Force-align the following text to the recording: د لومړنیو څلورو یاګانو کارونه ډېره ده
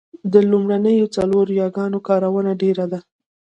د 0.33 0.33
لومړنیو 0.51 1.11
څلورو 1.15 1.51
یاګانو 1.61 1.99
کارونه 2.07 2.51
ډېره 2.61 2.85
ده 2.91 2.99